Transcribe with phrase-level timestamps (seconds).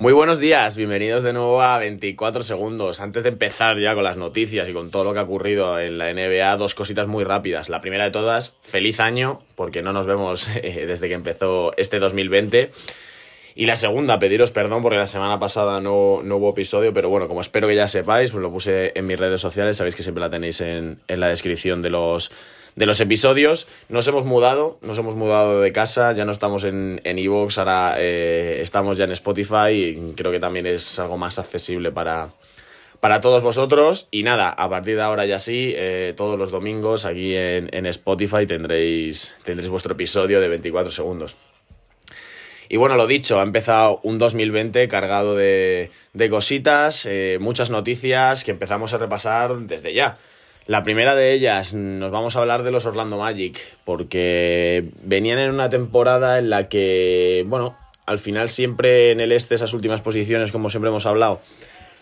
[0.00, 3.00] Muy buenos días, bienvenidos de nuevo a 24 segundos.
[3.00, 5.98] Antes de empezar ya con las noticias y con todo lo que ha ocurrido en
[5.98, 7.68] la NBA, dos cositas muy rápidas.
[7.68, 11.98] La primera de todas, feliz año, porque no nos vemos eh, desde que empezó este
[11.98, 12.70] 2020.
[13.54, 17.28] Y la segunda, pediros perdón porque la semana pasada no, no, hubo episodio, pero bueno,
[17.28, 20.22] como espero que ya sepáis, pues lo puse en mis redes sociales, sabéis que siempre
[20.22, 22.30] la tenéis en, en la descripción de los,
[22.76, 23.68] de los episodios.
[23.88, 28.60] Nos hemos mudado, nos hemos mudado de casa, ya no estamos en Evox, ahora eh,
[28.62, 32.28] estamos ya en Spotify y creo que también es algo más accesible para,
[33.00, 34.08] para todos vosotros.
[34.10, 37.86] Y nada, a partir de ahora ya sí, eh, todos los domingos aquí en, en,
[37.86, 41.36] Spotify tendréis, tendréis vuestro episodio de 24 segundos.
[42.68, 48.44] Y bueno, lo dicho, ha empezado un 2020 cargado de, de cositas, eh, muchas noticias
[48.44, 50.18] que empezamos a repasar desde ya.
[50.66, 55.50] La primera de ellas, nos vamos a hablar de los Orlando Magic, porque venían en
[55.50, 60.52] una temporada en la que, bueno, al final siempre en el este esas últimas posiciones,
[60.52, 61.40] como siempre hemos hablado,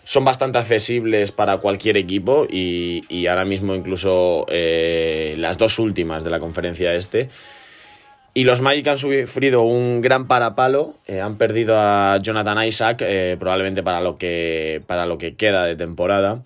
[0.03, 6.23] son bastante accesibles para cualquier equipo y, y ahora mismo incluso eh, las dos últimas
[6.23, 7.29] de la conferencia este.
[8.33, 13.35] Y los Magic han sufrido un gran parapalo, eh, han perdido a Jonathan Isaac, eh,
[13.39, 16.43] probablemente para lo, que, para lo que queda de temporada.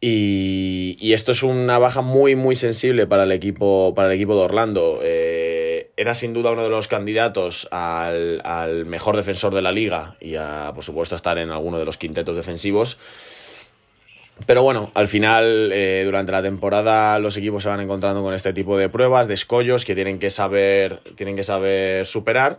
[0.00, 4.34] Y, y, esto es una baja muy, muy sensible para el equipo, para el equipo
[4.36, 5.00] de Orlando.
[5.02, 10.16] Eh, era sin duda uno de los candidatos al, al, mejor defensor de la liga
[10.20, 12.98] y a, por supuesto, a estar en alguno de los quintetos defensivos.
[14.44, 18.52] Pero bueno, al final, eh, durante la temporada, los equipos se van encontrando con este
[18.52, 22.58] tipo de pruebas, de escollos que tienen que saber, tienen que saber superar.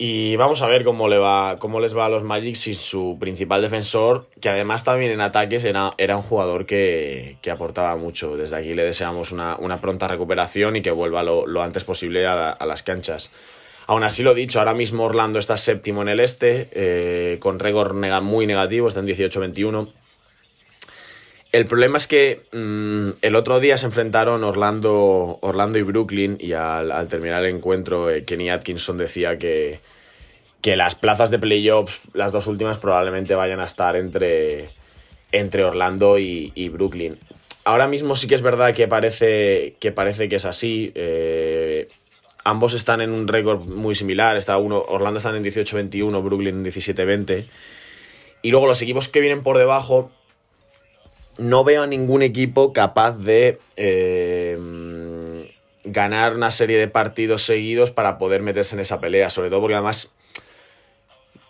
[0.00, 3.16] Y vamos a ver cómo, le va, cómo les va a los Magic sin su
[3.18, 8.36] principal defensor, que además también en ataques era, era un jugador que, que, aportaba mucho.
[8.36, 12.24] Desde aquí le deseamos una, una pronta recuperación y que vuelva lo, lo antes posible
[12.26, 13.32] a, la, a, las canchas.
[13.88, 17.92] Aún así lo dicho, ahora mismo Orlando está séptimo en el este, eh, con récord
[18.22, 19.88] muy negativo, está en 18-21.
[21.50, 26.52] El problema es que mmm, el otro día se enfrentaron Orlando, Orlando y Brooklyn y
[26.52, 29.80] al, al terminar el encuentro eh, Kenny Atkinson decía que,
[30.60, 34.68] que las plazas de playoffs, las dos últimas, probablemente vayan a estar entre,
[35.32, 37.16] entre Orlando y, y, Brooklyn.
[37.64, 40.92] Ahora mismo sí que es verdad que parece que, parece que es así.
[40.94, 41.88] Eh,
[42.44, 44.36] ambos están en un récord muy similar.
[44.36, 47.44] Está uno, Orlando está en 18-21, Brooklyn en 17-20.
[48.42, 50.10] Y luego los equipos que vienen por debajo
[51.38, 54.58] no veo a ningún equipo capaz de eh,
[55.84, 59.74] ganar una serie de partidos seguidos para poder meterse en esa pelea, sobre todo porque
[59.74, 60.12] además,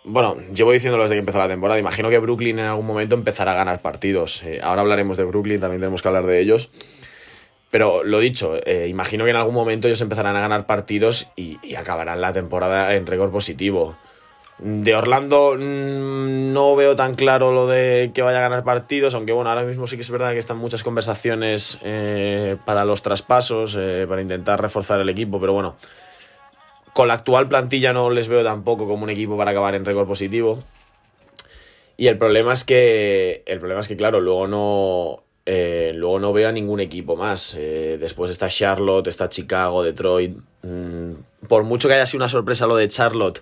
[0.03, 3.51] bueno, llevo diciéndolo desde que empezó la temporada, imagino que Brooklyn en algún momento empezará
[3.51, 4.43] a ganar partidos.
[4.43, 6.69] Eh, ahora hablaremos de Brooklyn, también tenemos que hablar de ellos.
[7.71, 11.59] Pero lo dicho, eh, imagino que en algún momento ellos empezarán a ganar partidos y,
[11.61, 13.95] y acabarán la temporada en récord positivo.
[14.59, 19.31] De Orlando mmm, no veo tan claro lo de que vaya a ganar partidos, aunque
[19.31, 23.77] bueno, ahora mismo sí que es verdad que están muchas conversaciones eh, para los traspasos,
[23.79, 25.77] eh, para intentar reforzar el equipo, pero bueno,
[26.91, 30.07] con la actual plantilla no les veo tampoco como un equipo para acabar en récord
[30.07, 30.59] positivo.
[31.95, 36.33] Y el problema es que, el problema es que claro, luego no, eh, luego no
[36.33, 37.55] veo a ningún equipo más.
[37.55, 40.37] Después está Charlotte, está Chicago, Detroit.
[40.63, 41.11] Mm,
[41.47, 43.41] por mucho que haya sido una sorpresa lo de Charlotte,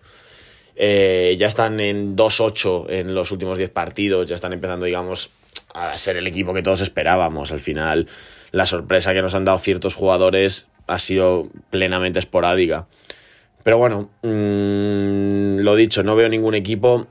[0.80, 5.32] eh, ya están en 2-8 en los últimos 10 partidos, ya están empezando, digamos,
[5.74, 7.52] a ser el equipo que todos esperábamos.
[7.52, 8.08] Al final,
[8.52, 12.88] la sorpresa que nos han dado ciertos jugadores ha sido plenamente esporádica.
[13.64, 17.08] Pero bueno, mmm, lo dicho, no veo ningún equipo.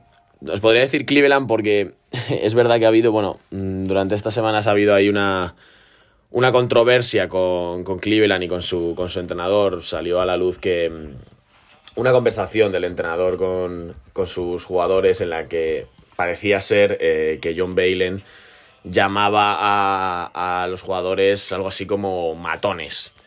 [0.47, 1.93] Os podría decir Cleveland porque
[2.29, 5.55] es verdad que ha habido, bueno, durante estas semanas ha habido ahí una,
[6.31, 9.83] una controversia con, con Cleveland y con su, con su entrenador.
[9.83, 10.89] Salió a la luz que
[11.97, 17.55] una conversación del entrenador con, con, sus jugadores en la que parecía ser eh, que
[17.57, 18.21] John Balen
[18.83, 23.11] llamaba a, a, los jugadores algo así como matones.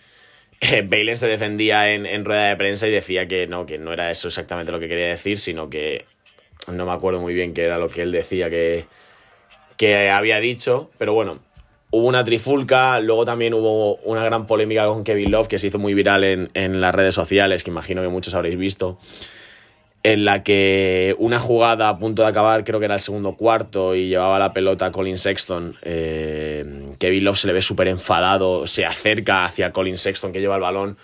[0.63, 3.95] Eh, Balen se defendía en, en, rueda de prensa y decía que no, que no
[3.95, 6.05] era eso exactamente lo que quería decir, sino que
[6.71, 8.85] no me acuerdo muy bien qué era lo que él decía que,
[9.79, 11.39] que había dicho, pero bueno,
[11.91, 15.79] hubo una trifulca, luego también hubo una gran polémica con Kevin Love que se hizo
[15.79, 18.99] muy viral en, en, las redes sociales, que imagino que muchos habréis visto,
[20.03, 23.95] en la que una jugada a punto de acabar, creo que era el segundo cuarto,
[23.95, 25.77] y llevaba la pelota Colin Sexton.
[25.83, 30.55] Eh, Kevin Love se le ve súper enfadado, se acerca hacia Colin Sexton que lleva
[30.55, 30.97] el balón.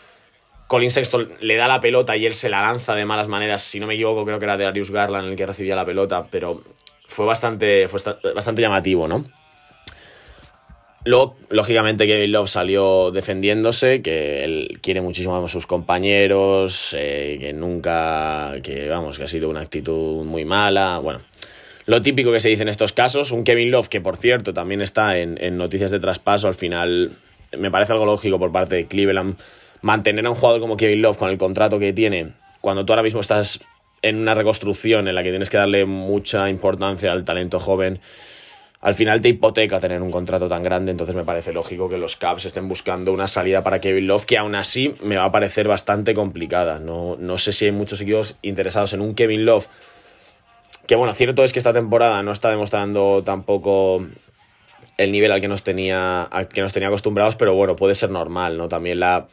[0.67, 3.63] Colin Sexton le da la pelota y él se la lanza de malas maneras.
[3.63, 6.25] Si no me equivoco, creo que era de Darius Garland el que recibía la pelota,
[6.31, 6.61] pero
[7.07, 8.01] fue bastante, fue
[8.35, 9.25] bastante llamativo, ¿no?
[11.07, 17.53] Luego, lógicamente, Kevin Love salió defendiéndose, que él quiere muchísimo a sus compañeros, eh, que
[17.53, 20.99] nunca, que vamos, que ha sido una actitud muy mala.
[20.99, 21.21] Bueno,
[21.87, 23.31] lo típico que se dice en estos casos.
[23.31, 27.13] Un Kevin Love, que por cierto también está en, en noticias de traspaso, al final
[27.57, 29.37] me parece algo lógico por parte de Cleveland
[29.83, 33.05] mantener a un jugador como Kevin Love con el contrato que tiene, cuando tú ahora
[33.05, 33.61] mismo estás
[34.03, 38.01] en una reconstrucción en la que tienes que darle mucha importancia al talento joven
[38.87, 42.15] al final te hipoteca tener un contrato tan grande, entonces me parece lógico que los
[42.15, 45.67] Cavs estén buscando una salida para Kevin Love, que aún así me va a parecer
[45.67, 46.79] bastante complicada.
[46.79, 49.67] No, no sé si hay muchos equipos interesados en un Kevin Love,
[50.87, 54.07] que bueno, cierto es que esta temporada no está demostrando tampoco
[54.99, 58.11] el nivel al que nos tenía, al que nos tenía acostumbrados, pero bueno, puede ser
[58.11, 58.69] normal, ¿no?
[58.69, 59.27] También la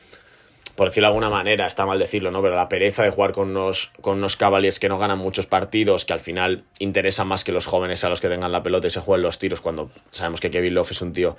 [0.76, 2.42] por decirlo de alguna manera, está mal decirlo, ¿no?
[2.42, 6.06] Pero la pereza de jugar con unos, con unos Cavaliers que no ganan muchos partidos,
[6.06, 8.90] que al final interesa más que los jóvenes a los que tengan la pelota y
[8.90, 11.38] se jueguen los tiros, cuando sabemos que Kevin Love es un tío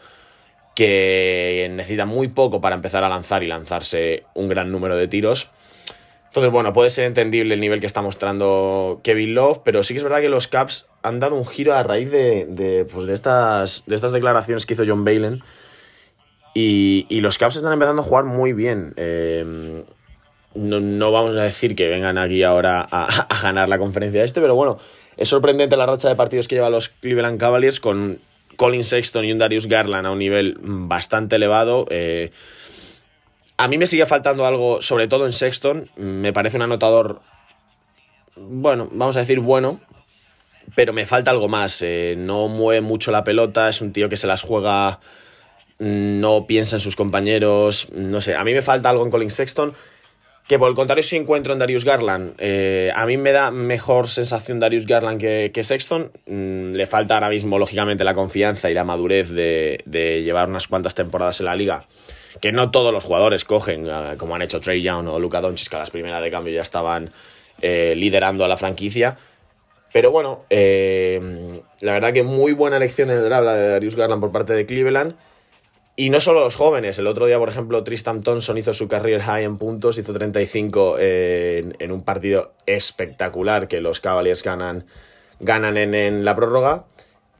[0.75, 5.51] que necesita muy poco para empezar a lanzar y lanzarse un gran número de tiros.
[6.27, 9.99] Entonces, bueno, puede ser entendible el nivel que está mostrando Kevin Love, pero sí que
[9.99, 13.15] es verdad que los Caps han dado un giro a raíz de, de, pues de,
[13.15, 15.43] estas, de estas declaraciones que hizo John Balen
[16.55, 18.95] y, los Cavs están empezando a jugar muy bien.
[18.97, 19.85] Eh,
[20.55, 24.79] no, vamos a decir que vengan aquí ahora a, ganar la conferencia este, pero bueno,
[25.17, 28.19] es sorprendente la racha de partidos que lleva los Cleveland Cavaliers con
[28.57, 31.87] Colin Sexton y un Darius Garland a un nivel bastante elevado.
[31.91, 32.31] Eh,
[33.57, 35.91] a mí me sigue faltando algo, sobre todo en Sexton.
[35.97, 37.21] Me parece un anotador,
[38.37, 39.81] bueno, vamos a decir bueno,
[40.77, 41.83] pero me falta algo más.
[41.83, 45.01] Eh, no mueve mucho la pelota, es un tío que se las juega
[45.79, 49.75] no piensa en sus compañeros, no sé, a mí me falta algo en Colin Sexton,
[50.47, 54.09] que por el contrario si encuentro en Darius Garland, eh, a mí me da mejor
[54.09, 58.85] sensación Darius Garland que, Sexton, mm, le falta ahora mismo lógicamente la confianza y la
[58.85, 59.83] madurez de,
[60.23, 61.87] llevar unas cuantas temporadas en la liga,
[62.41, 65.71] que no todos los jugadores cogen, eh, como han hecho Trey Young o Luka Doncic,
[65.71, 67.11] que a las primeras de cambio ya estaban
[67.63, 69.17] eh, liderando a la franquicia,
[69.95, 74.33] pero bueno, la verdad que muy buena elección en el draft de Darius Garland por
[74.33, 75.15] parte de Cleveland,
[75.97, 79.23] y no solo los jóvenes, el otro día, por ejemplo, Tristan Thompson hizo su career
[79.23, 84.87] high en puntos, hizo 35 en, en un partido espectacular que los Cavaliers ganan,
[85.39, 86.87] ganan en, la prórroga.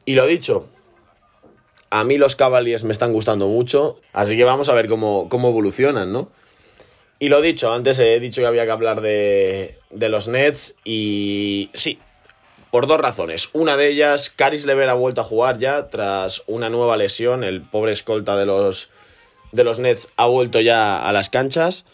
[0.05, 0.67] Y lo dicho,
[1.89, 5.49] a mí los Cavaliers me están gustando mucho, así que vamos a ver cómo, cómo
[5.49, 6.29] evolucionan, ¿no?
[7.19, 11.71] Y lo dicho, antes he dicho que había que hablar de, de los Nets y
[11.73, 11.99] sí,
[12.75, 13.47] por dos razones.
[13.53, 17.45] Una de ellas, Caris Lever ha vuelto a jugar ya tras una nueva lesión.
[17.45, 18.89] El pobre escolta de los,
[19.53, 21.85] de los Nets ha vuelto ya a las canchas.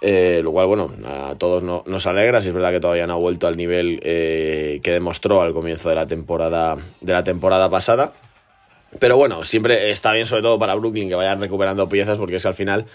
[0.00, 2.42] Eh, lo cual, bueno, a todos nos alegra.
[2.42, 5.88] Si es verdad que todavía no ha vuelto al nivel eh, que demostró al comienzo
[5.88, 8.12] de la temporada, de la temporada pasada.
[8.98, 12.42] Pero bueno, siempre está bien, sobre todo para Brooklyn, que vayan recuperando piezas, porque es
[12.42, 12.86] que al final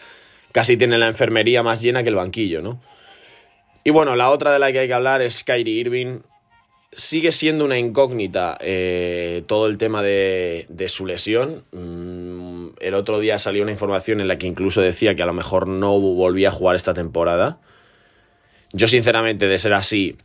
[0.51, 2.81] casi tienen la enfermería más llena que el banquillo, ¿no?
[3.85, 6.19] Y bueno, la otra de la que hay que hablar es Kyrie Irving
[6.91, 11.63] sigue siendo una incógnita eh, todo el tema de, su lesión.
[11.71, 15.33] Mm, el otro día salió una información en la que incluso decía que a lo
[15.33, 17.59] mejor no volvía a jugar esta temporada.
[18.71, 20.17] Yo sinceramente, de ser así,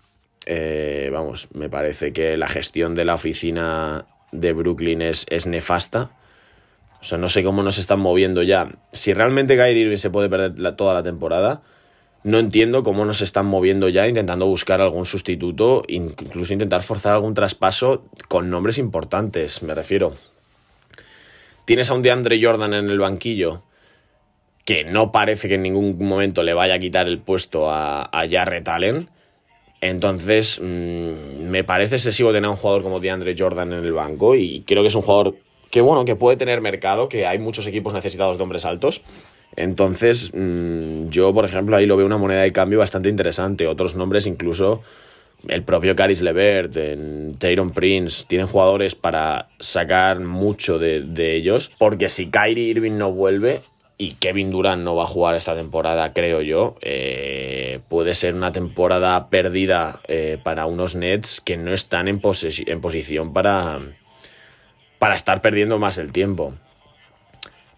[0.46, 6.10] eh, vamos, me parece que la gestión de la oficina de Brooklyn es, es nefasta.
[7.00, 8.68] O sea, no sé cómo nos están moviendo ya.
[8.92, 11.62] Si realmente Kyrie Irving se puede perder toda la temporada,
[12.24, 17.34] no entiendo cómo nos están moviendo ya intentando buscar algún sustituto, incluso intentar forzar algún
[17.34, 20.14] traspaso con nombres importantes, me refiero.
[21.66, 23.62] Tienes a un DeAndre Jordan en el banquillo
[24.64, 28.28] que no parece que en ningún momento le vaya a quitar el puesto a, a
[28.28, 29.10] Jarrett Allen.
[29.82, 34.34] Entonces, mm, me parece excesivo tener a un jugador como DeAndre Jordan en el banco
[34.34, 35.36] y creo que es un jugador
[35.70, 39.02] que, bueno, que puede tener mercado, que hay muchos equipos necesitados de hombres altos
[39.56, 43.66] entonces, mm, yo, por ejemplo, ahí lo veo una moneda de cambio bastante interesante.
[43.66, 44.82] Otros nombres, incluso
[45.48, 47.36] el propio Caris Levert, en
[47.74, 51.70] Prince, tienen jugadores para sacar mucho de, ellos.
[51.78, 53.62] Porque si Kyrie Irving no vuelve
[53.96, 58.52] y Kevin Durant no va a jugar esta temporada, creo yo, eh, puede ser una
[58.52, 63.78] temporada perdida eh, para unos Nets que no están en, en posición para,
[64.98, 66.54] para estar perdiendo más el tiempo.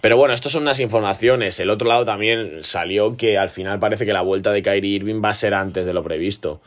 [0.00, 1.59] Pero bueno, estas son unas informaciones.
[1.59, 5.23] El otro lado también salió que al final parece que la vuelta de Kyrie Irving
[5.25, 6.61] va a ser antes de lo previsto.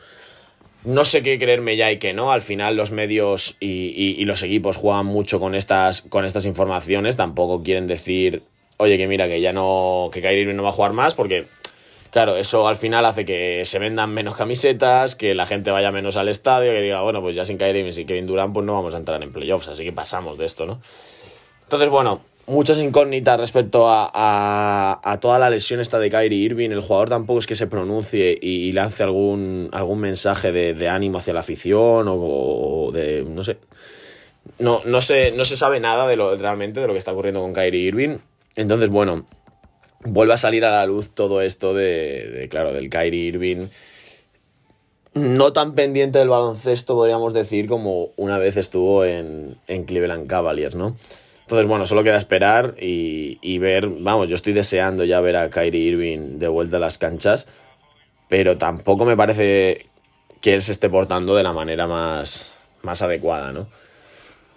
[0.84, 2.32] No sé qué creerme ya y qué no.
[2.32, 7.16] Al final los medios y, los equipos juegan mucho con estas, con estas informaciones.
[7.16, 8.42] Tampoco quieren decir,
[8.78, 11.44] oye, que mira, que ya no, que Kyrie Irving no va a jugar más porque
[12.10, 16.16] Claro, eso al final hace que se vendan menos camisetas, que la gente vaya menos
[16.16, 18.72] al estadio, que diga, bueno, pues ya sin Kyrie Irving y Kevin Durant, pues no
[18.74, 20.80] vamos a entrar en playoffs, así que pasamos de esto, ¿no?
[21.62, 26.70] Entonces, bueno, muchas incógnitas respecto a, toda la lesión esta de Kyrie Irving.
[26.70, 31.40] El jugador tampoco es que se pronuncie y, lance algún, mensaje de, ánimo hacia la
[31.40, 33.58] afición o, de, no sé.
[34.58, 37.40] No, no, se, no se sabe nada de lo, realmente de lo que está ocurriendo
[37.40, 38.18] con Kyrie Irving.
[38.56, 39.26] Entonces, bueno,
[40.00, 43.68] vuelve a salir a la luz todo esto de, claro, del Kyrie Irving
[45.12, 50.76] no tan pendiente del baloncesto, podríamos decir, como una vez estuvo en, en Cleveland Cavaliers,
[50.76, 50.96] ¿no?
[51.50, 55.80] Entonces, bueno, solo queda esperar y, ver, vamos, yo estoy deseando ya ver a Kyrie
[55.80, 57.48] Irving de vuelta a las canchas,
[58.28, 59.86] pero tampoco me parece
[60.40, 62.52] que él se esté portando de la manera más,
[62.82, 63.66] más adecuada, ¿no?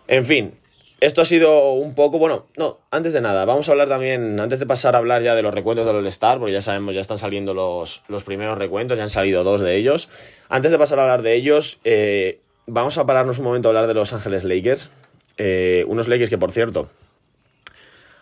[0.08, 0.54] En fin,
[1.00, 4.60] esto ha sido un poco, bueno, no, antes de nada, vamos a hablar también, antes
[4.60, 7.18] de pasar a hablar ya de los recuentos del All-Star, porque ya sabemos, ya están
[7.18, 10.10] saliendo los, los, primeros recuentos, ya han salido dos de ellos.
[10.48, 13.88] Antes de pasar a hablar de ellos, eh, vamos a pararnos un momento a hablar
[13.88, 14.92] de Los Ángeles Lakers,
[15.38, 16.90] eh, unos Lakers que, por cierto,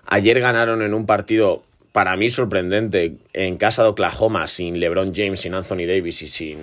[0.05, 5.41] ayer ganaron en un partido para mí sorprendente en casa de Oklahoma sin LeBron James,
[5.41, 6.59] sin Anthony Davis y sin,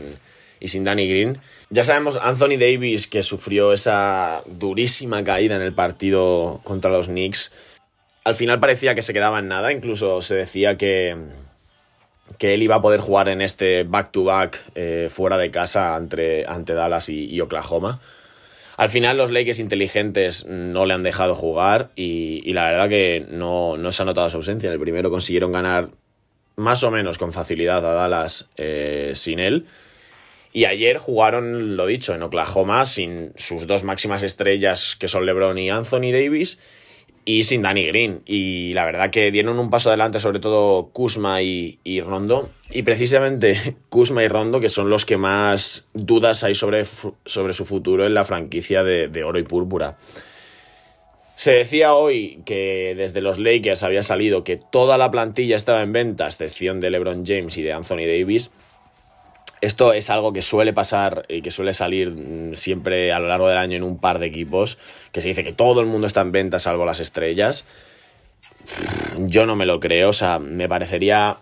[0.60, 1.38] y sin Danny Green.
[1.70, 7.52] Ya sabemos, Anthony Davis que sufrió esa durísima caída en el partido contra los Knicks.
[8.24, 11.16] Al final parecía que se quedaba en nada, incluso se decía que,
[12.38, 16.72] que él iba a poder jugar en este back-to-back eh, fuera de casa ante, ante
[16.72, 18.00] Dallas y Oklahoma.
[18.78, 23.76] Al final los Lakers inteligentes no le han dejado jugar y, la verdad que no,
[23.90, 24.68] se ha notado su ausencia.
[24.68, 25.90] En el primero consiguieron ganar
[26.54, 29.66] más o menos con facilidad a Dallas eh, sin él.
[30.52, 35.58] Y ayer jugaron, lo dicho, en Oklahoma sin sus dos máximas estrellas que son LeBron
[35.58, 36.60] y Anthony Davis
[37.28, 38.22] y sin Danny Green.
[38.24, 42.48] Y la verdad que dieron un paso adelante, sobre todo Kuzma y, Rondo.
[42.70, 47.66] Y precisamente Kuzma y Rondo, que son los que más dudas hay sobre, sobre su
[47.66, 49.98] futuro en la franquicia de, de oro y púrpura.
[51.36, 55.92] Se decía hoy que desde los Lakers había salido que toda la plantilla estaba en
[55.92, 58.52] venta, a excepción de LeBron James y de Anthony Davis.
[59.60, 63.48] Esto es algo que suele pasar y que suele salir mm, siempre a lo largo
[63.48, 64.78] del año en un par de equipos,
[65.12, 67.64] que se dice que todo el mundo está en venta salvo las estrellas.
[69.18, 71.36] Yo no me lo creo, o sea, me parecería,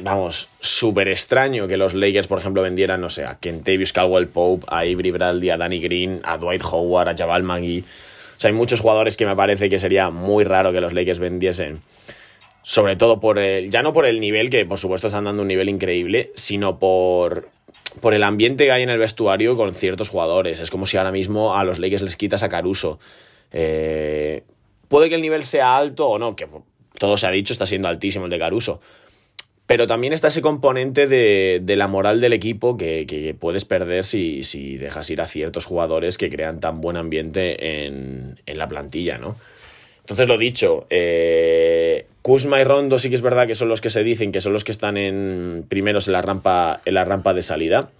[0.00, 4.66] vamos, súper extraño que los Lakers, por ejemplo, vendieran, no sé, a Kentavious Caldwell Pope,
[4.68, 7.80] a Avery Bradley, a Danny Green, a Dwight Howard, a Jabal Magui.
[8.36, 11.20] O sea, hay muchos jugadores que me parece que sería muy raro que los Lakers
[11.20, 11.80] vendiesen
[12.68, 15.46] sobre todo por el, ya no por el nivel, que por supuesto están dando un
[15.46, 17.48] nivel increíble, sino por,
[18.00, 20.58] por el ambiente que hay en el vestuario con ciertos jugadores.
[20.58, 22.98] Es como si ahora mismo a los Lakers les quitas a Caruso.
[23.52, 24.42] Eh,
[24.88, 26.48] puede que el nivel sea alto o no, que
[26.98, 28.80] todo se ha dicho, está siendo altísimo el de Caruso.
[29.66, 34.76] Pero también está ese componente de, la moral del equipo que, puedes perder si, si,
[34.76, 39.36] dejas ir a ciertos jugadores que crean tan buen ambiente en, en la plantilla, ¿no?
[40.06, 43.90] Entonces, lo dicho, eh, Kuzma y Rondo sí que es verdad que son los que
[43.90, 47.34] se dicen que son los que están en primeros en la rampa, en la rampa
[47.34, 47.90] de salida.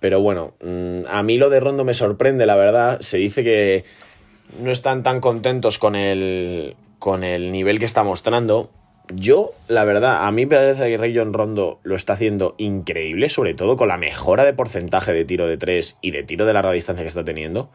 [0.00, 3.02] Pero bueno, mm, a mí lo de Rondo me sorprende, la verdad.
[3.02, 3.84] Se dice que
[4.62, 8.70] no están tan contentos con el, con el nivel que está mostrando.
[9.14, 13.52] Yo, la verdad, a mí me parece que Rayon Rondo lo está haciendo increíble, sobre
[13.52, 16.72] todo con la mejora de porcentaje de tiro de tres y de tiro de larga
[16.72, 17.68] distancia que está teniendo.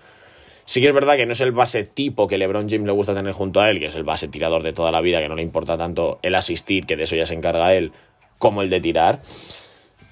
[0.66, 3.14] Sí que es verdad que no es el base tipo que LeBron James le gusta
[3.14, 5.36] tener junto a él, que es el base tirador de toda la vida, que no
[5.36, 7.92] le importa tanto el asistir, que de eso ya se encarga él,
[8.40, 9.20] como el de tirar.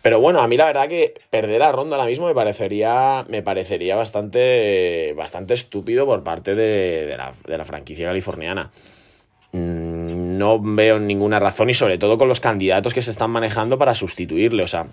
[0.04, 3.42] Pero bueno, a mí la verdad que perder a Ronda ahora mismo me parecería, me
[3.42, 8.70] parecería bastante, bastante estúpido por parte de, la, de la franquicia californiana.
[9.54, 13.78] Mm, no veo ninguna razón y sobre todo con los candidatos que se están manejando
[13.78, 14.64] para sustituirle.
[14.64, 14.88] O sea,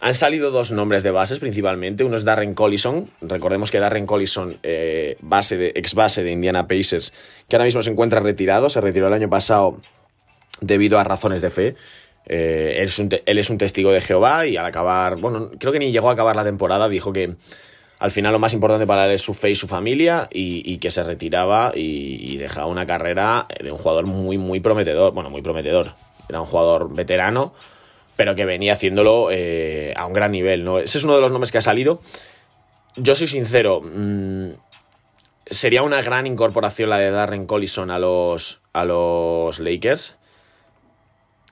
[0.00, 2.04] han salido dos nombres de bases principalmente.
[2.04, 3.10] Uno es Darren Collison.
[3.20, 7.12] Recordemos que Darren Collison, eh, base de, ex base de Indiana Pacers,
[7.48, 8.70] que ahora mismo se encuentra retirado.
[8.70, 9.80] Se retiró el año pasado
[10.60, 11.74] debido a razones de fe.
[12.26, 16.10] Eh, él, es un testigo de Jehová y al acabar, bueno, creo que ni llegó
[16.10, 17.34] a acabar la temporada, dijo que
[17.98, 20.90] al final lo más importante para él es su fe y su familia y, que
[20.90, 25.12] se retiraba y, y, dejaba una carrera de un jugador muy, muy prometedor.
[25.12, 25.92] Bueno, muy prometedor.
[26.28, 27.54] Era un jugador veterano
[28.18, 30.64] pero que venía haciéndolo eh, a un gran nivel.
[30.64, 30.80] ¿no?
[30.80, 32.00] Ese es uno de los nombres que ha salido.
[32.96, 34.48] Yo soy sincero, mm,
[35.46, 40.16] sería una gran incorporación la de Darren Collison a los, a los Lakers.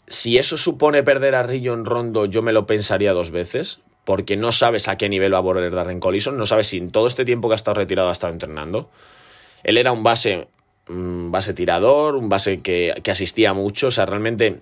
[0.09, 4.51] Si eso supone perder a Rion Rondo, yo me lo pensaría dos veces, porque no
[4.51, 7.25] sabes a qué nivel va a volver Darren Collison, no sabes si en todo este
[7.25, 8.91] tiempo que ha estado retirado ha estado entrenando.
[9.63, 10.49] Él era un base,
[10.89, 14.59] base tirador, un base que, que asistía mucho, o sea, realmente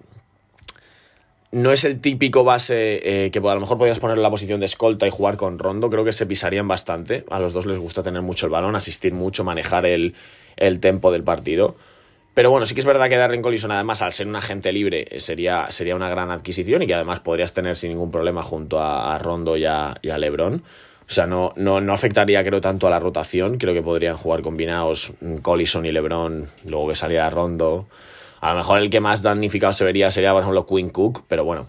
[1.54, 4.58] no es el típico base eh, que a lo mejor podrías poner en la posición
[4.58, 5.88] de escolta y jugar con Rondo.
[5.88, 7.25] Creo que se pisarían bastante.
[7.30, 10.14] A los dos les gusta tener mucho el balón, asistir mucho, manejar el,
[10.56, 11.76] el tempo del partido.
[12.34, 15.06] Pero bueno, sí que es verdad que Darren Collison, además, al ser un agente libre,
[15.08, 18.80] eh, sería, sería una gran adquisición y que además podrías tener sin ningún problema junto
[18.80, 20.56] a, Rondo y a, LeBron.
[20.56, 23.58] O sea, no, no, no, afectaría, creo, tanto a la rotación.
[23.58, 27.87] Creo que podrían jugar combinados mm, Collison y LeBron, luego que saliera Rondo.
[28.44, 31.46] A lo mejor el que más damnificado se vería sería, por ejemplo, Quinn Cook, pero
[31.46, 31.66] bueno,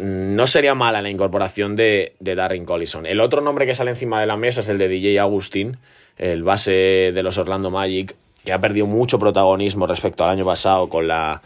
[0.00, 3.06] no sería mala la incorporación de, de Darren Collison.
[3.06, 5.78] El otro nombre que sale encima de la mesa es el de DJ Agustín,
[6.18, 10.88] el base de los Orlando Magic que ha perdido mucho protagonismo respecto al año pasado
[10.88, 11.40] con la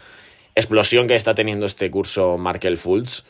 [0.55, 3.23] explosión que está teniendo este curso Markel Fultz.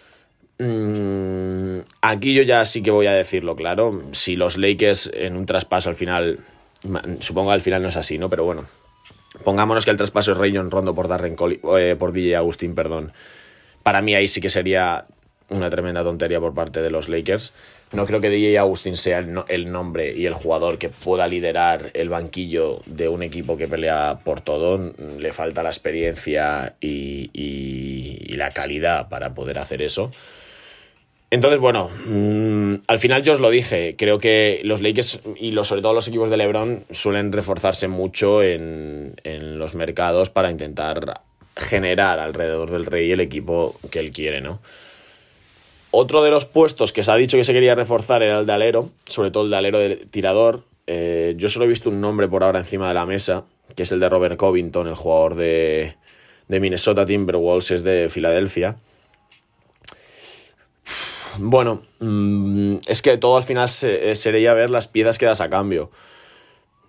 [0.59, 4.01] Mm, aquí yo ya sí que voy a decirlo claro.
[4.13, 6.39] Si los Lakers en un traspaso al final,
[7.19, 8.29] supongo al final no es así, ¿no?
[8.29, 8.63] Pero bueno,
[9.43, 11.35] pongámonos que el traspaso es Rayon Rondo por Darren
[11.77, 13.11] eh, por DJ Agustín, perdón.
[13.83, 15.05] Para mí ahí sí que sería
[15.51, 17.53] una tremenda tontería por parte de los Lakers.
[17.91, 22.07] No creo que DJ Agustín sea el, nombre y el jugador que pueda liderar el
[22.07, 24.93] banquillo de un equipo que pelea por todo.
[25.19, 27.29] Le falta la experiencia y,
[28.35, 30.11] la calidad para poder hacer eso.
[31.33, 35.81] Entonces, bueno, mm, al final yo os lo dije, creo que los Lakers y sobre
[35.81, 39.15] todo los equipos de LeBron suelen reforzarse mucho en,
[39.57, 41.21] los mercados para intentar
[41.55, 44.59] generar alrededor del rey el equipo que él quiere, ¿no?
[45.91, 48.53] Otro de los puestos que se ha dicho que se quería reforzar era el de
[48.53, 50.63] alero, sobre todo el de alero de tirador.
[50.87, 53.45] Eh, yo solo he visto un nombre por ahora encima de la mesa,
[53.75, 55.95] que es el de Robert Covington, el jugador de
[56.49, 58.75] Minnesota Timberwolves, es de Filadelfia.
[61.37, 65.49] Bueno, mm, es que todo al final eh, sería ver las piezas que das a
[65.49, 65.91] cambio.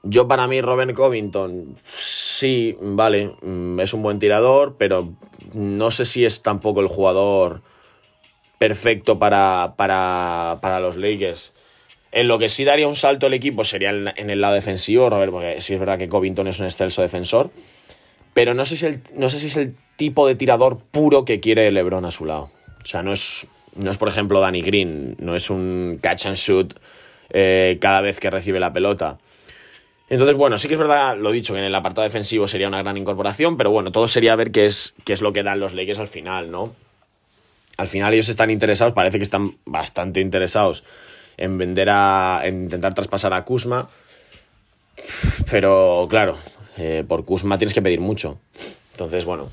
[0.02, 5.12] Yo para mí Robert Covington, sí, vale, mm, es un buen tirador, pero
[5.54, 7.62] no sé si es tampoco el jugador
[8.58, 11.52] perfecto para, para, los Lakers.
[12.10, 15.32] En lo que sí daría un salto el equipo sería en, el lado defensivo, Robert,
[15.32, 17.50] porque sí es verdad que Covington es un excelso defensor.
[18.34, 21.40] Pero no sé, si el, no sé si es el tipo de tirador puro que
[21.40, 22.50] quiere LeBron a su lado.
[22.82, 26.36] O sea, no es, no es por ejemplo, Danny Green, no es un catch and
[26.36, 26.74] shoot
[27.30, 29.18] eh, cada vez que recibe la pelota.
[30.08, 32.82] Entonces, bueno, sí que es verdad, lo dicho, que en el apartado defensivo sería una
[32.82, 35.72] gran incorporación, pero bueno, todo sería ver qué es, qué es lo que dan los
[35.72, 36.74] Lakers al final, ¿no?
[37.76, 40.84] al final ellos están interesados, parece que están bastante interesados
[41.36, 42.42] en vender a.
[42.44, 43.88] en intentar traspasar a Kuzma.
[45.50, 46.38] Pero claro,
[46.76, 48.38] eh, por Kuzma tienes que pedir mucho.
[48.92, 49.48] Entonces, bueno.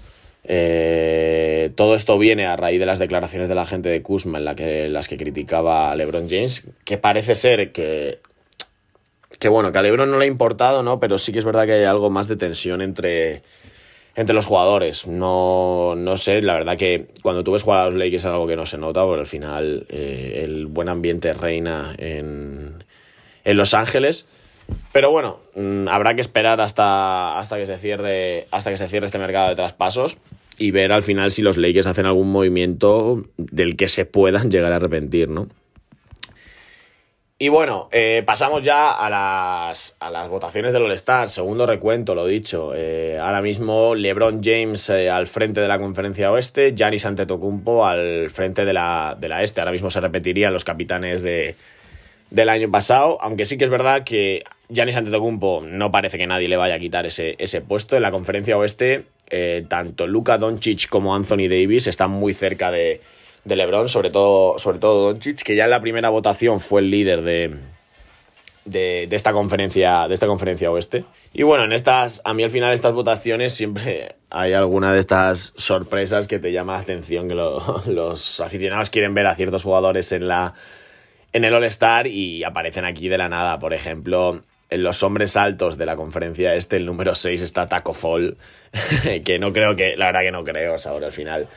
[0.52, 4.46] Eh, todo esto viene a raíz de las declaraciones de la gente de Kuzma en
[4.46, 8.20] la que, las que criticaba a LeBron James, que parece ser que,
[9.38, 11.00] que bueno, que a LeBron no le ha importado, ¿no?
[11.00, 13.44] Pero sí que es verdad que hay algo más de tensión entre,
[14.16, 15.06] entre los jugadores.
[15.06, 18.48] No, no sé, la verdad que cuando tú ves jugar a los Lakers es algo
[18.48, 22.84] que no se nota, porque al final eh, el buen ambiente reina en,
[23.44, 24.28] en Los Ángeles.
[24.94, 29.06] Pero bueno, mm, habrá que esperar hasta, hasta, que se cierre, hasta que se cierre
[29.06, 30.18] este mercado de traspasos
[30.60, 34.72] y ver al final si los Lakers hacen algún movimiento del que se puedan llegar
[34.74, 35.48] a arrepentir, ¿no?
[37.42, 41.30] Y bueno, eh, pasamos ya a las, a las votaciones del All-Star.
[41.30, 42.74] Segundo recuento, lo dicho.
[42.76, 48.30] Eh, ahora mismo LeBron James eh, al frente de la conferencia oeste, Giannis Antetokounmpo al
[48.30, 49.62] frente de la, de la este.
[49.62, 51.56] Ahora mismo se repetirían los capitanes de,
[52.30, 56.48] del año pasado, aunque sí que es verdad que Giannis Antetokounmpo no parece que nadie
[56.48, 57.96] le vaya a quitar ese, ese puesto.
[57.96, 59.06] En la conferencia oeste,
[59.68, 63.02] tanto Luka Doncic como Anthony Davis están muy cerca de
[63.44, 66.92] de LeBron, sobre todo, sobre todo Doncic, que ya en la primera votación fue el
[66.92, 67.56] líder de,
[68.66, 71.06] de, esta conferencia, de esta conferencia oeste.
[71.34, 75.00] Y bueno, en estas, a mí al final de estas votaciones siempre hay alguna de
[75.00, 77.36] estas sorpresas que te llama la atención, que
[77.88, 80.54] los aficionados quieren ver a ciertos jugadores en la
[81.32, 83.60] en el All-Star y aparecen aquí de la nada.
[83.60, 87.94] Por ejemplo, en los hombres altos de la conferencia este, el número 6 está Taco
[87.94, 88.38] Fall,
[89.26, 91.48] que no creo que, la verdad que no creo, o ahora al final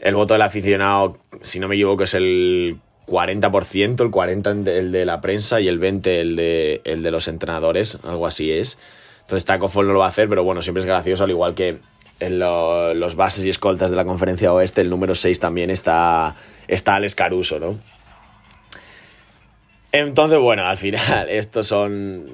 [0.00, 5.04] el voto del aficionado, si no me equivoco, es el 40%, el 40% el de
[5.04, 8.78] la prensa y el 20% el de, el de los entrenadores, algo así es.
[9.22, 11.54] Entonces Taco Fall no lo va a hacer, pero bueno, siempre es gracioso, al igual
[11.54, 11.78] que
[12.18, 16.36] en los bases y escoltas de la conferencia oeste, el número 6 también está,
[16.68, 17.78] está Alex Caruso, ¿no?
[19.92, 22.26] Entonces, bueno, al final, estos son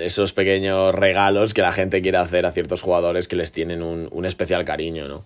[0.00, 4.24] esos pequeños regalos que la gente quiere hacer a ciertos jugadores que les tienen un,
[4.24, 5.24] especial cariño, ¿no?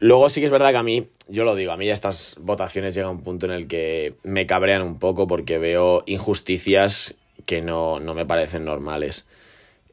[0.00, 2.92] Luego sí que es verdad que a mí, yo lo digo, a mí estas votaciones
[2.94, 7.14] llegan a un punto en el que me cabrean un poco porque veo injusticias
[7.46, 9.26] que no, me parecen normales.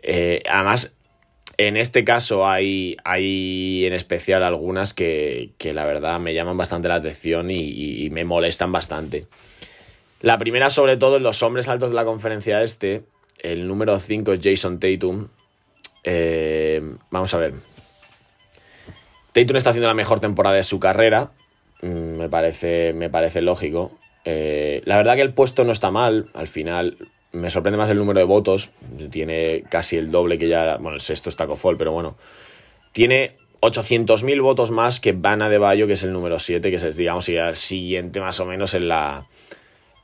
[0.01, 0.93] Eh, además,
[1.57, 6.95] En este caso hay, hay en especial algunas que, la verdad me llaman bastante la
[6.95, 9.27] atención y, me molestan bastante.
[10.21, 13.03] La primera, sobre todo, en los hombres altos de la conferencia este,
[13.39, 15.27] el número 5 es Jason Tatum.
[16.03, 17.53] Eh, vamos a ver.
[19.32, 21.32] Tatum está haciendo la mejor temporada de su carrera.
[21.82, 23.97] Mm, me parece, me parece lógico.
[24.25, 26.29] Eh, la verdad que el puesto no está mal.
[26.34, 26.97] Al final
[27.32, 28.71] me sorprende más el número de votos.
[29.12, 30.77] Tiene casi el doble que ya.
[30.77, 32.17] Bueno, el sexto está Cofol, pero bueno.
[32.91, 36.95] Tiene 800.000 votos más que Bana de Bayo, que es el número 7, que es,
[36.97, 39.25] digamos, el siguiente más o menos en la,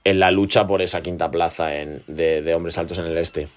[0.06, 1.72] en la lucha por esa quinta plaza
[2.08, 3.50] de, hombres altos en el este.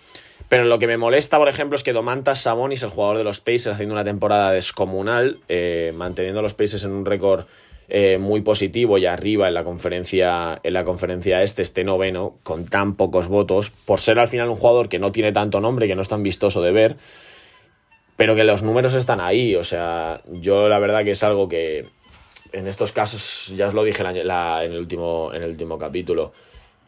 [0.49, 3.41] Pero lo que me molesta, por ejemplo, es que Domantas Sabonis, el jugador de los
[3.41, 7.45] Pacers, haciendo una temporada descomunal, eh, manteniendo a los Pacers en un récord
[7.91, 12.67] eh, muy positivo y arriba en la conferencia en la conferencia este esté noveno con
[12.67, 15.95] tan pocos votos por ser al final un jugador que no tiene tanto nombre que
[15.95, 16.97] no es tan vistoso de ver
[18.17, 21.87] pero que los números están ahí o sea yo la verdad que es algo que
[22.53, 26.33] en estos casos ya os lo dije en, el último en el último capítulo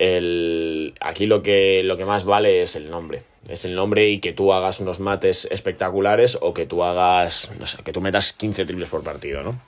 [0.00, 3.22] el, aquí lo que, lo que más vale es el nombre.
[3.48, 7.50] Es el nombre y que tú hagas unos mates espectaculares o que tú hagas,
[7.84, 9.60] que tú metas 15 triples por partido, ¿no?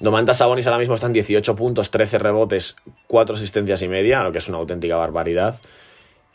[0.00, 2.76] Domantas Sabonis ahora mismo están 18 puntos, 13 rebotes,
[3.06, 5.60] 4 asistencias y media, lo que es una auténtica barbaridad.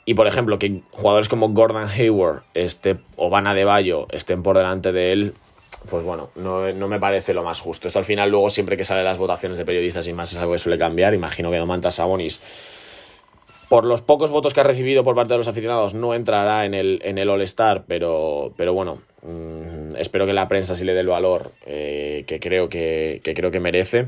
[0.06, 4.58] Y por ejemplo, que jugadores como Gordon Hayward este, o Vanna de Bayo estén por
[4.58, 5.34] delante de él,
[5.90, 7.88] pues bueno, no, no, me parece lo más justo.
[7.88, 10.54] Esto al final, luego, siempre que salen las votaciones de periodistas y más, es algo
[10.54, 11.14] que suele cambiar.
[11.14, 12.42] Imagino que Domantas Sabonis,
[13.70, 16.74] por los pocos votos que ha recibido por parte de los aficionados, no entrará en
[16.74, 21.02] el, en el All-Star, pero, pero bueno, Mm, espero que la prensa sí le dé
[21.02, 24.08] el valor eh, que, creo que, creo que merece.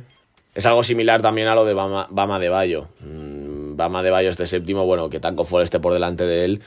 [0.56, 2.88] Es algo similar también a lo de Bama, de Bayo.
[3.00, 6.62] Mm, Bama de Bayo este séptimo, bueno, que Tanco Fall esté por delante de él,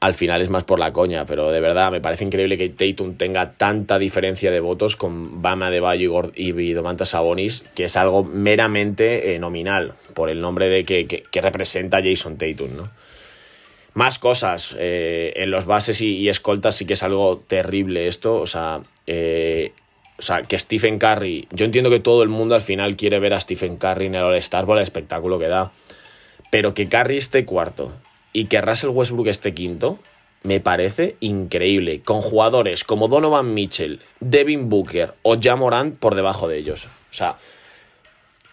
[0.00, 3.16] al final es más por la coña, pero de verdad me parece increíble que Tatum
[3.16, 8.22] tenga tanta diferencia de votos con Bama de Bayo y, Domantas Sabonis, que es algo
[8.22, 12.88] meramente eh, nominal, por el nombre de que, que, representa Jason Tatum, ¿no?
[13.94, 14.76] Más cosas.
[14.78, 18.36] Eh, en los bases y, escoltas sí que es algo terrible esto.
[18.36, 19.72] O sea, eh,
[20.16, 21.48] o sea, que Stephen Curry.
[21.50, 24.22] Yo entiendo que todo el mundo al final quiere ver a Stephen Curry en el
[24.22, 25.72] All-Star por el espectáculo que da.
[26.52, 27.92] Pero que Curry esté cuarto
[28.38, 29.98] y que Russell Westbrook esté quinto,
[30.42, 32.02] me parece increíble.
[32.02, 36.86] Con jugadores como Donovan Mitchell, Devin Booker o Jamorant por debajo de ellos.
[36.86, 37.36] O sea,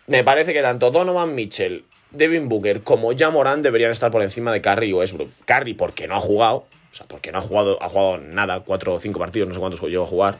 [0.07, 4.51] me parece que tanto Donovan Mitchell Devin Booker como ya Morán deberían estar por encima
[4.51, 5.29] de Curry o Westbrook.
[5.45, 8.93] Curry porque no ha jugado, o sea, porque no ha jugado, ha jugado nada, cuatro
[8.93, 10.37] o cinco partidos, no sé cuántos llegó a jugar,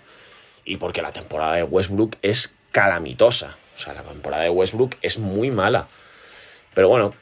[0.64, 3.58] y porque la temporada de Westbrook es calamitosa.
[3.76, 5.88] O sea, la temporada de Westbrook es muy mala.
[6.74, 7.14] Pero bueno,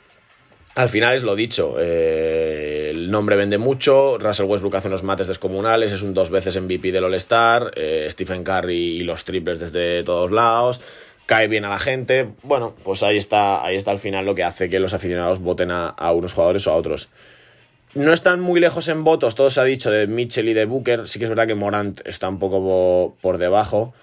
[0.76, 1.76] al final es lo dicho.
[1.80, 4.18] Eh, el nombre vende mucho.
[4.18, 5.92] Russell Westbrook hace unos mates descomunales.
[5.92, 7.72] Es un dos veces MVP del All-Star.
[7.76, 10.82] Eh, Stephen Curry y los triples desde todos lados
[11.26, 12.30] cae bien a la gente.
[12.44, 15.72] Bueno, pues ahí está, ahí está al final lo que hace que los aficionados voten
[15.72, 17.10] a, unos jugadores o a otros.
[17.96, 21.08] No están muy lejos en votos, todo se ha dicho de Mitchell y de Booker.
[21.08, 23.94] Sí que es verdad que Morant está un poco por debajo.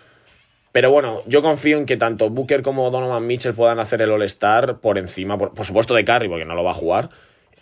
[0.72, 4.78] Pero bueno, yo confío en que tanto Booker como Donovan Mitchell puedan hacer el All-Star
[4.78, 7.10] por encima, por, supuesto de Curry, porque no lo va a jugar.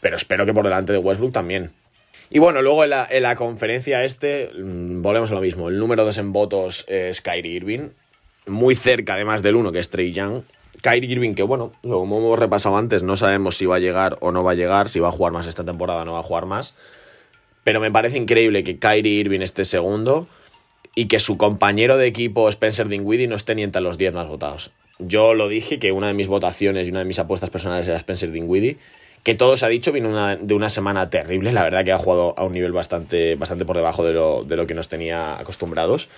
[0.00, 1.70] Pero espero que por delante de Westbrook también.
[2.30, 5.68] Y bueno, luego en la, conferencia este, mm, volvemos a lo mismo.
[5.68, 7.88] El número 2 en votos es Kyrie Irving
[8.48, 10.42] muy cerca además del uno, que es Trey Young.
[10.82, 14.32] Kyrie Irving, que bueno, como hemos repasado antes, no sabemos si va a llegar o
[14.32, 16.24] no va a llegar, si va a jugar más esta temporada o no va a
[16.24, 16.74] jugar más.
[17.64, 20.28] Pero me parece increíble que Kyrie Irving esté segundo
[20.98, 24.26] y que su compañero de equipo Spencer Dinwiddie no esté ni entre los 10 más
[24.26, 24.72] votados.
[24.98, 27.96] Yo lo dije que una de mis votaciones y una de mis apuestas personales era
[27.98, 28.78] Spencer Dinwiddie,
[29.22, 32.36] que todo se ha dicho, vino de una semana terrible, la verdad que ha jugado
[32.36, 36.08] a un nivel bastante, bastante por debajo de lo, de lo que nos tenía acostumbrados.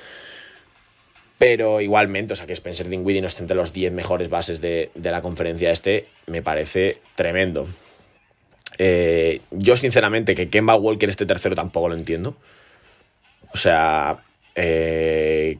[1.37, 4.91] Pero igualmente, o sea, que Spencer Dinwiddie no esté entre los 10 mejores bases de,
[4.95, 7.69] la conferencia este, me parece tremendo.
[8.79, 12.35] Eh, yo, sinceramente, que Kemba Walker esté tercero tampoco lo entiendo.
[13.53, 14.21] O sea,
[14.55, 15.59] eh,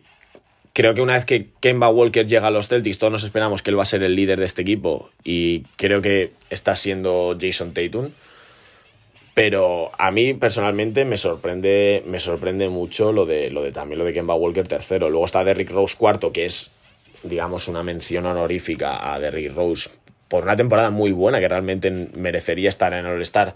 [0.73, 3.71] creo que una vez que Kemba Walker llega a los Celtics, todos nos esperamos que
[3.71, 5.11] él va a ser el líder de este equipo.
[5.25, 8.11] Y creo que está siendo Jason Tatum.
[9.35, 14.05] Pero a mí personalmente me sorprende, me sorprende mucho lo de, lo de también lo
[14.05, 15.09] de Kemba Walker tercero.
[15.09, 16.73] Luego está Derrick Rose cuarto, que es,
[17.23, 19.91] digamos, una mención honorífica a Derrick Rose
[20.31, 23.53] por una temporada muy buena que realmente merecería estar en el All-Star,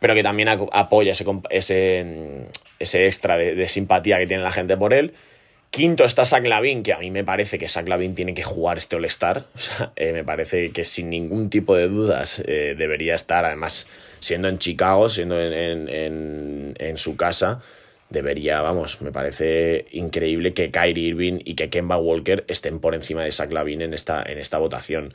[0.00, 2.46] pero que también apoya ese, ese,
[2.78, 5.12] ese extra de, simpatía que tiene la gente por él.
[5.70, 8.78] Quinto está Zach Lavin, que a mí me parece que Zach Lavin tiene que jugar
[8.78, 9.46] este All-Star.
[9.54, 13.44] O sea, eh, me parece que sin ningún tipo de dudas eh, debería estar.
[13.44, 13.86] Además,
[14.18, 17.62] siendo en Chicago, siendo en, su casa,
[18.08, 23.22] debería, vamos, me parece increíble que Kyrie Irving y que Kemba Walker estén por encima
[23.22, 25.14] de Zach Lavin en esta, en esta votación.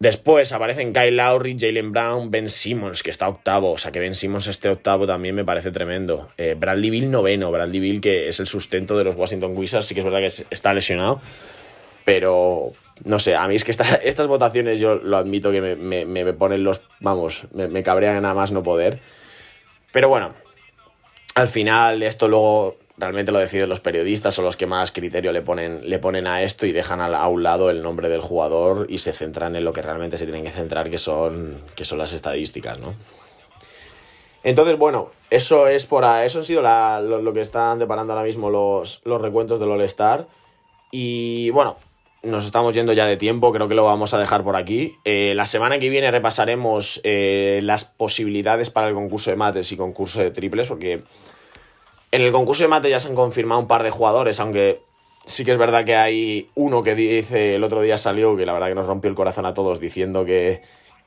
[0.00, 3.72] Después aparecen Kyle Lowry, Jalen Brown, Ben Simmons, que está octavo.
[3.72, 6.30] O sea, que Ben Simmons esté octavo también me parece tremendo.
[6.38, 7.52] Eh, Bradley Bill noveno.
[7.52, 10.54] Bradley Bill, que es el sustento de los Washington Wizards, sí que es verdad que
[10.54, 11.20] está lesionado.
[12.06, 12.68] Pero,
[13.04, 16.64] no sé, a mí es que estas votaciones yo lo admito que me, me, ponen
[16.64, 16.80] los...
[17.00, 19.00] Vamos, me, me cabrean nada más no poder.
[19.92, 20.32] Pero bueno,
[21.34, 25.42] al final esto luego realmente lo deciden los periodistas o los que más criterio le
[25.42, 28.98] ponen, le ponen a esto y dejan a, un lado el nombre del jugador y
[28.98, 32.12] se centran en lo que realmente se tienen que centrar, que son, que son las
[32.12, 32.94] estadísticas, ¿no?
[34.42, 39.02] Entonces, bueno, eso es por eso han sido lo, que están deparando ahora mismo los,
[39.04, 40.26] los recuentos del All-Star.
[40.90, 41.76] Y bueno,
[42.22, 44.96] nos estamos yendo ya de tiempo, creo que lo vamos a dejar por aquí.
[45.04, 49.76] Eh, la semana que viene repasaremos eh, las posibilidades para el concurso de mates y
[49.76, 51.02] concurso de triples, porque
[52.12, 54.82] en el concurso de mate ya se han confirmado un par de jugadores, aunque
[55.24, 58.52] sí que es verdad que hay uno que dice, el otro día salió, que la
[58.52, 60.62] verdad que nos rompió el corazón a todos, diciendo que,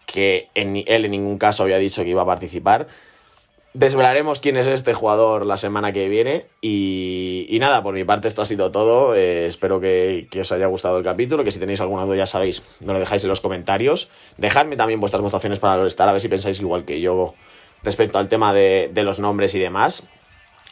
[0.06, 2.88] que él en ningún caso había dicho que iba a participar.
[3.74, 6.46] Desvelaremos quién es este jugador la semana que viene.
[6.62, 9.16] Y, nada, por mi parte esto ha sido todo.
[9.16, 11.44] Eh, espero que, os haya gustado el capítulo.
[11.44, 14.12] Que si tenéis alguna duda ya sabéis, me lo dejáis en los comentarios.
[14.38, 17.34] Dejadme también vuestras votaciones para estar a ver si pensáis igual que yo
[17.82, 20.04] respecto al tema de los nombres y demás.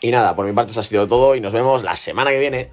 [0.01, 2.39] Y nada, por mi parte eso ha sido todo y nos vemos la semana que
[2.39, 2.69] viene.